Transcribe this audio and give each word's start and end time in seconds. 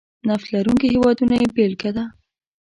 نفت 0.27 0.47
لرونکي 0.55 0.87
هېوادونه 0.93 1.33
یې 1.41 1.47
بېلګه 1.55 1.91
ده. 1.95 2.03